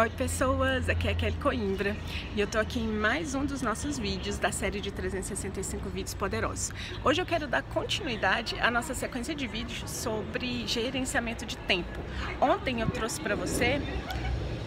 Oi 0.00 0.08
pessoas, 0.08 0.88
aqui 0.88 1.08
é 1.08 1.10
a 1.10 1.14
Kelly 1.14 1.36
Coimbra 1.36 1.94
e 2.34 2.40
eu 2.40 2.46
tô 2.46 2.58
aqui 2.58 2.80
em 2.80 2.88
mais 2.88 3.34
um 3.34 3.44
dos 3.44 3.60
nossos 3.60 3.98
vídeos 3.98 4.38
da 4.38 4.50
série 4.50 4.80
de 4.80 4.90
365 4.90 5.90
vídeos 5.90 6.14
poderosos. 6.14 6.72
Hoje 7.04 7.20
eu 7.20 7.26
quero 7.26 7.46
dar 7.46 7.62
continuidade 7.62 8.58
à 8.60 8.70
nossa 8.70 8.94
sequência 8.94 9.34
de 9.34 9.46
vídeos 9.46 9.90
sobre 9.90 10.66
gerenciamento 10.66 11.44
de 11.44 11.58
tempo. 11.58 12.00
Ontem 12.40 12.80
eu 12.80 12.88
trouxe 12.88 13.20
para 13.20 13.36
você 13.36 13.78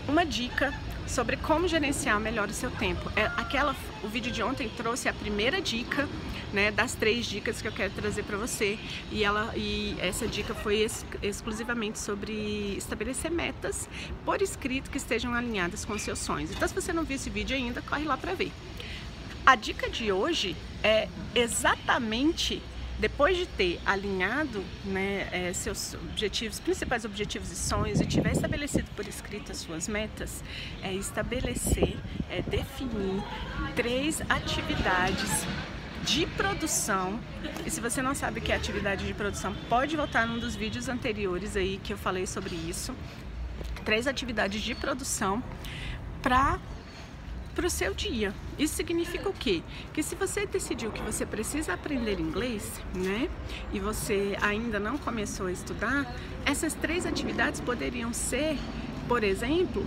uma 0.08 0.24
dica 0.24 0.72
sobre 1.08 1.38
como 1.38 1.68
gerenciar 1.68 2.20
melhor 2.20 2.50
o 2.50 2.54
seu 2.54 2.72
tempo. 2.72 3.12
É, 3.16 3.26
aquela, 3.38 3.76
o 4.04 4.08
vídeo 4.08 4.32
de 4.32 4.42
ontem 4.42 4.70
trouxe 4.70 5.08
a 5.08 5.14
primeira 5.14 5.62
dica 5.62 6.08
né, 6.52 6.72
das 6.72 6.94
três 6.94 7.26
dicas 7.26 7.62
que 7.62 7.68
eu 7.68 7.72
quero 7.72 7.94
trazer 7.94 8.24
para 8.24 8.38
você 8.38 8.78
e, 9.12 9.24
ela, 9.24 9.52
e 9.56 9.96
essa 10.00 10.28
dica 10.28 10.54
foi 10.54 10.78
ex, 10.78 11.06
exclusivamente 11.22 12.00
sobre 12.00 12.76
estabelecer 12.78 13.32
metas 13.32 13.90
por 14.24 14.42
escrito 14.42 14.90
que 14.90 14.98
estejam 14.98 15.34
alinhadas 15.34 15.84
com 15.84 15.98
seus 15.98 16.20
sonhos. 16.20 16.52
Então 16.52 16.68
se 16.68 16.74
você 16.74 16.94
não 16.94 17.04
viu 17.04 17.16
esse 17.16 17.30
vídeo 17.30 17.56
ainda, 17.56 17.82
corre 17.82 18.06
lá 18.06 18.18
para 18.18 18.34
ver. 18.34 18.52
A 19.46 19.56
dica 19.56 19.90
de 19.90 20.12
hoje 20.12 20.56
é 20.82 21.10
exatamente 21.36 22.62
depois 23.00 23.36
de 23.38 23.46
ter 23.46 23.80
alinhado 23.86 24.64
né, 24.86 25.28
é, 25.32 25.54
seus 25.54 25.94
objetivos, 25.96 26.60
principais 26.60 27.04
objetivos 27.06 27.52
e 27.52 27.56
sonhos 27.56 28.00
e 28.00 28.06
tiver 28.06 28.32
estabelecido 28.32 28.90
por 28.96 29.08
escrito 29.08 29.52
as 29.52 29.58
suas 29.58 29.88
metas, 29.88 30.44
é 30.82 30.94
estabelecer, 30.94 31.98
é 32.30 32.42
definir 32.42 33.22
três 33.76 34.22
atividades 34.30 35.46
de 36.04 36.26
produção. 36.28 37.20
E 37.66 37.72
se 37.72 37.82
você 37.82 38.02
não 38.02 38.14
sabe 38.14 38.40
o 38.40 38.42
que 38.42 38.52
é 38.52 38.56
atividade 38.56 39.06
de 39.06 39.14
produção, 39.14 39.56
pode 39.70 39.96
voltar 39.96 40.28
num 40.28 40.40
dos 40.40 40.56
vídeos 40.56 40.90
anteriores 40.90 41.56
aí 41.56 41.80
que 41.84 41.94
eu 41.94 41.98
falei 41.98 42.28
sobre 42.28 42.56
isso. 42.56 42.96
Três 43.84 44.08
atividades 44.08 44.62
de 44.62 44.76
produção 44.76 45.44
para 46.22 46.60
para 47.54 47.68
o 47.68 47.70
seu 47.70 47.94
dia. 47.94 48.34
Isso 48.58 48.76
significa 48.76 49.30
o 49.30 49.34
quê? 49.34 49.62
Que 49.94 50.02
se 50.04 50.16
você 50.16 50.46
decidiu 50.46 50.92
que 50.92 51.02
você 51.02 51.26
precisa 51.26 51.74
aprender 51.74 52.20
inglês, 52.20 52.82
né, 52.94 53.30
e 53.72 53.80
você 53.80 54.36
ainda 54.42 54.80
não 54.80 54.98
começou 54.98 55.48
a 55.48 55.52
estudar, 55.52 56.14
essas 56.46 56.74
três 56.74 57.06
atividades 57.06 57.62
poderiam 57.62 58.14
ser, 58.14 58.58
por 59.08 59.24
exemplo, 59.24 59.86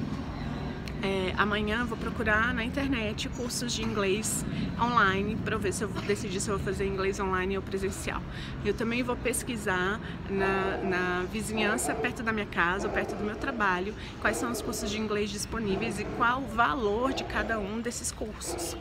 é, 1.02 1.32
amanhã 1.36 1.84
vou 1.84 1.96
procurar 1.96 2.54
na 2.54 2.64
internet 2.64 3.28
cursos 3.30 3.72
de 3.72 3.82
inglês 3.82 4.44
online 4.80 5.36
para 5.36 5.56
ver 5.56 5.72
se 5.72 5.84
eu 5.84 5.88
vou 5.88 6.02
decidir 6.02 6.40
se 6.40 6.48
eu 6.48 6.56
vou 6.56 6.64
fazer 6.64 6.86
inglês 6.86 7.18
online 7.20 7.56
ou 7.56 7.62
presencial. 7.62 8.22
Eu 8.64 8.74
também 8.74 9.02
vou 9.02 9.16
pesquisar 9.16 10.00
na, 10.28 10.76
na 10.78 11.24
vizinhança 11.30 11.94
perto 11.94 12.22
da 12.22 12.32
minha 12.32 12.46
casa 12.46 12.88
ou 12.88 12.92
perto 12.92 13.14
do 13.14 13.24
meu 13.24 13.36
trabalho 13.36 13.94
quais 14.20 14.36
são 14.36 14.50
os 14.50 14.62
cursos 14.62 14.90
de 14.90 14.98
inglês 14.98 15.30
disponíveis 15.30 15.98
e 16.00 16.04
qual 16.16 16.40
o 16.40 16.46
valor 16.46 17.12
de 17.12 17.24
cada 17.24 17.58
um 17.58 17.80
desses 17.80 18.10
cursos. 18.10 18.76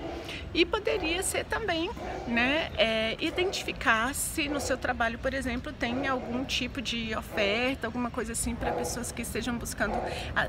E 0.54 0.66
poderia 0.66 1.22
ser 1.22 1.46
também 1.46 1.90
né, 2.28 2.72
é, 2.78 3.18
identificar 3.20 4.14
se 4.14 4.48
no 4.48 4.60
seu 4.60 4.78
trabalho, 4.78 5.20
por 5.20 5.34
exemplo, 5.34 5.72
tem 5.74 6.08
algum 6.08 6.44
tipo 6.46 6.82
de 6.82 7.16
oferta, 7.16 7.88
alguma 7.88 8.10
coisa 8.10 8.32
assim 8.32 8.56
para 8.56 8.72
pessoas 8.72 9.12
que 9.12 9.22
estejam 9.22 9.58
buscando 9.58 9.96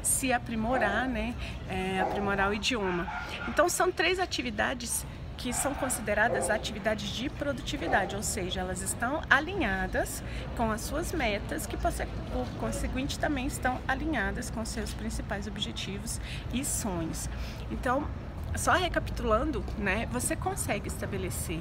se 0.03 0.33
aprimorar, 0.33 1.09
né, 1.09 1.35
é, 1.69 2.01
aprimorar 2.01 2.51
o 2.51 2.55
idioma. 2.55 3.07
Então 3.49 3.69
são 3.69 3.91
três 3.91 4.19
atividades 4.19 5.07
que 5.37 5.53
são 5.53 5.75
consideradas 5.75 6.49
atividades 6.49 7.11
de 7.11 7.29
produtividade, 7.29 8.17
ou 8.17 8.23
seja, 8.23 8.61
elas 8.61 8.81
estão 8.81 9.23
alinhadas 9.29 10.23
com 10.57 10.71
as 10.71 10.81
suas 10.81 11.13
metas, 11.13 11.67
que 11.67 11.77
por 11.77 12.49
conseguinte 12.59 13.19
também 13.19 13.47
estão 13.47 13.79
alinhadas 13.87 14.51
com 14.51 14.65
seus 14.65 14.95
principais 14.95 15.47
objetivos 15.47 16.21
e 16.53 16.65
sonhos. 16.65 17.29
Então, 17.71 18.09
só 18.57 18.73
recapitulando, 18.73 19.65
né, 19.79 20.07
você 20.11 20.37
consegue 20.37 20.89
estabelecer 20.89 21.61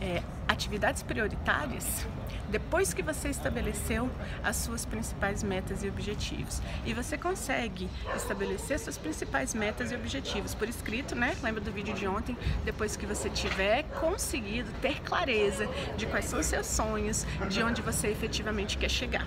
é, 0.00 0.22
atividades 0.48 1.02
prioritárias 1.02 2.06
depois 2.48 2.94
que 2.94 3.02
você 3.02 3.28
estabeleceu 3.28 4.10
as 4.42 4.56
suas 4.56 4.84
principais 4.84 5.42
metas 5.42 5.82
e 5.82 5.88
objetivos. 5.88 6.62
E 6.84 6.94
você 6.94 7.18
consegue 7.18 7.88
estabelecer 8.14 8.78
suas 8.78 8.96
principais 8.96 9.54
metas 9.54 9.90
e 9.90 9.94
objetivos 9.94 10.54
por 10.54 10.68
escrito, 10.68 11.14
né? 11.14 11.36
Lembra 11.42 11.60
do 11.60 11.72
vídeo 11.72 11.94
de 11.94 12.06
ontem? 12.06 12.36
Depois 12.64 12.96
que 12.96 13.06
você 13.06 13.28
tiver 13.28 13.82
conseguido 14.00 14.70
ter 14.80 15.00
clareza 15.02 15.68
de 15.96 16.06
quais 16.06 16.26
são 16.26 16.38
os 16.38 16.46
seus 16.46 16.66
sonhos, 16.66 17.26
de 17.48 17.62
onde 17.62 17.82
você 17.82 18.08
efetivamente 18.08 18.78
quer 18.78 18.90
chegar. 18.90 19.26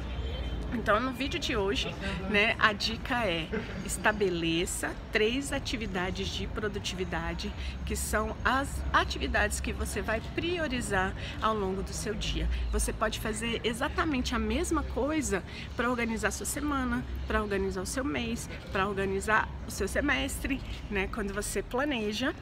Então, 0.73 0.99
no 0.99 1.11
vídeo 1.11 1.39
de 1.39 1.55
hoje, 1.55 1.93
né, 2.29 2.55
a 2.59 2.71
dica 2.73 3.25
é 3.25 3.47
estabeleça 3.85 4.91
três 5.11 5.51
atividades 5.51 6.27
de 6.27 6.45
produtividade, 6.47 7.51
que 7.85 7.95
são 7.95 8.35
as 8.45 8.69
atividades 8.93 9.59
que 9.59 9.73
você 9.73 10.01
vai 10.01 10.21
priorizar 10.35 11.13
ao 11.41 11.55
longo 11.55 11.81
do 11.81 11.91
seu 11.91 12.13
dia. 12.13 12.47
Você 12.71 12.93
pode 12.93 13.19
fazer 13.19 13.61
exatamente 13.63 14.35
a 14.35 14.39
mesma 14.39 14.83
coisa 14.83 15.43
para 15.75 15.89
organizar 15.89 16.31
sua 16.31 16.45
semana, 16.45 17.03
para 17.27 17.41
organizar 17.41 17.81
o 17.81 17.85
seu 17.85 18.03
mês, 18.03 18.49
para 18.71 18.87
organizar 18.87 19.49
o 19.67 19.71
seu 19.71 19.87
semestre, 19.87 20.61
né, 20.89 21.07
quando 21.07 21.33
você 21.33 21.63
planeja 21.63 22.33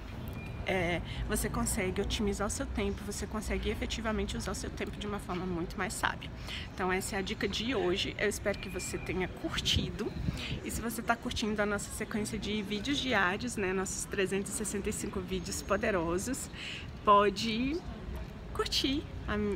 é, 0.68 1.02
você 1.30 1.50
consegue 1.50 2.02
otimizar 2.02 2.46
o 2.46 2.50
seu 2.50 2.66
tempo, 2.66 3.02
você 3.06 3.26
consegue 3.26 3.70
efetivamente 3.70 4.36
usar 4.36 4.52
o 4.52 4.56
seu 4.56 4.70
tempo 4.70 4.98
de 4.98 5.08
uma 5.08 5.18
forma 5.18 5.46
muito 5.46 5.78
mais 5.78 5.94
sábia. 5.94 6.30
Então 6.74 6.92
essa 6.92 7.16
é 7.16 7.20
a 7.20 7.22
dica 7.22 7.48
de 7.48 7.74
hoje, 7.74 8.14
eu 8.20 8.28
espero 8.28 8.60
que 8.60 8.68
você 8.68 8.98
tenha 8.98 9.28
curtido 9.28 10.12
e 10.64 10.70
se 10.70 10.82
você 10.82 11.00
está 11.00 11.16
curtindo 11.16 11.62
a 11.62 11.66
nossa 11.66 11.90
sequência 11.92 12.38
de 12.38 12.62
vídeos 12.62 12.98
diários, 12.98 13.56
né, 13.56 13.72
nossos 13.72 14.04
365 14.06 15.22
vídeos 15.22 15.62
poderosos, 15.62 16.50
pode 17.06 17.80
curtir 18.58 19.04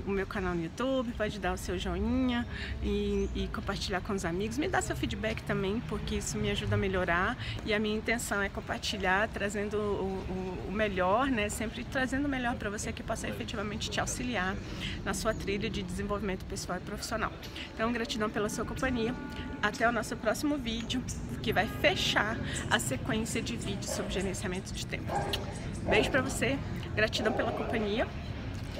o 0.05 0.11
meu 0.11 0.27
canal 0.27 0.53
no 0.53 0.61
YouTube, 0.61 1.11
pode 1.13 1.39
dar 1.39 1.53
o 1.53 1.57
seu 1.57 1.79
joinha 1.79 2.45
e, 2.83 3.29
e, 3.33 3.47
compartilhar 3.47 4.01
com 4.01 4.13
os 4.13 4.25
amigos. 4.25 4.57
Me 4.57 4.67
dá 4.67 4.81
seu 4.81 4.95
feedback 4.95 5.41
também, 5.43 5.81
porque 5.87 6.15
isso 6.15 6.37
me 6.37 6.51
ajuda 6.51 6.75
a 6.75 6.77
melhorar 6.77 7.37
e 7.65 7.73
a 7.73 7.79
minha 7.79 7.97
intenção 7.97 8.41
é 8.41 8.49
compartilhar, 8.49 9.29
trazendo 9.29 9.77
o, 9.77 10.67
o, 10.67 10.67
o 10.67 10.71
melhor, 10.71 11.27
né? 11.27 11.47
Sempre 11.49 11.85
trazendo 11.85 12.25
o 12.25 12.29
melhor 12.29 12.55
para 12.55 12.69
você 12.69 12.91
que 12.91 13.01
possa 13.01 13.27
efetivamente 13.29 13.89
te 13.89 13.99
auxiliar 13.99 14.55
na 15.05 15.13
sua 15.13 15.33
trilha 15.33 15.69
de 15.69 15.81
desenvolvimento 15.81 16.43
pessoal 16.45 16.77
e 16.77 16.81
profissional. 16.81 17.31
Então, 17.73 17.91
gratidão 17.93 18.29
pela 18.29 18.49
sua 18.49 18.65
companhia. 18.65 19.15
Até 19.63 19.87
o 19.87 19.91
nosso 19.91 20.17
próximo 20.17 20.57
vídeo, 20.57 21.01
que 21.41 21.53
vai 21.53 21.67
fechar 21.67 22.37
a 22.69 22.77
sequência 22.77 23.41
de 23.41 23.55
vídeos 23.55 23.91
sobre 23.91 24.11
gerenciamento 24.11 24.73
de 24.73 24.85
tempo. 24.85 25.11
Beijo 25.87 26.11
para 26.11 26.21
você, 26.21 26.57
gratidão 26.93 27.31
pela 27.31 27.51
companhia. 27.51 28.07